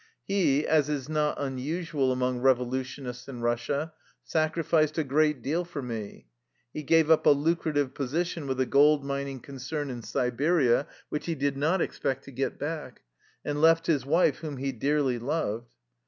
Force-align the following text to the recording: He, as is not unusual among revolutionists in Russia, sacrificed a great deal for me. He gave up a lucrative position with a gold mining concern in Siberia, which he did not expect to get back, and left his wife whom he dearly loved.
He, 0.25 0.65
as 0.65 0.89
is 0.89 1.07
not 1.07 1.39
unusual 1.39 2.11
among 2.11 2.39
revolutionists 2.39 3.27
in 3.27 3.43
Russia, 3.43 3.93
sacrificed 4.23 4.97
a 4.97 5.03
great 5.03 5.43
deal 5.43 5.63
for 5.63 5.79
me. 5.83 6.25
He 6.73 6.81
gave 6.81 7.11
up 7.11 7.27
a 7.27 7.29
lucrative 7.29 7.93
position 7.93 8.47
with 8.47 8.59
a 8.59 8.65
gold 8.65 9.05
mining 9.05 9.41
concern 9.41 9.91
in 9.91 10.01
Siberia, 10.01 10.87
which 11.09 11.27
he 11.27 11.35
did 11.35 11.55
not 11.55 11.81
expect 11.83 12.23
to 12.23 12.31
get 12.31 12.57
back, 12.57 13.03
and 13.45 13.61
left 13.61 13.85
his 13.85 14.03
wife 14.03 14.39
whom 14.39 14.57
he 14.57 14.71
dearly 14.71 15.19
loved. 15.19 15.69